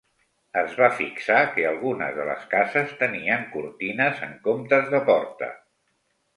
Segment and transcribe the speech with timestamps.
[0.61, 5.55] Es va fixar que algunes de les cases tenien cortines en comptes de porta.